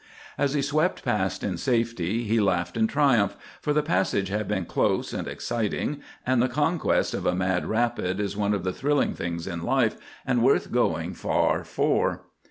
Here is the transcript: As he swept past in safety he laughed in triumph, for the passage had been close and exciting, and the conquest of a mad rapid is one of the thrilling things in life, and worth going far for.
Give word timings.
As 0.35 0.55
he 0.55 0.63
swept 0.63 1.05
past 1.05 1.43
in 1.43 1.57
safety 1.57 2.23
he 2.23 2.39
laughed 2.39 2.75
in 2.75 2.87
triumph, 2.87 3.35
for 3.61 3.71
the 3.71 3.83
passage 3.83 4.29
had 4.29 4.47
been 4.47 4.65
close 4.65 5.13
and 5.13 5.27
exciting, 5.27 6.01
and 6.25 6.41
the 6.41 6.49
conquest 6.49 7.13
of 7.13 7.27
a 7.27 7.35
mad 7.35 7.67
rapid 7.67 8.19
is 8.19 8.35
one 8.35 8.55
of 8.55 8.63
the 8.63 8.73
thrilling 8.73 9.13
things 9.13 9.45
in 9.45 9.61
life, 9.61 9.95
and 10.25 10.41
worth 10.41 10.71
going 10.71 11.13
far 11.13 11.63
for. 11.63 12.23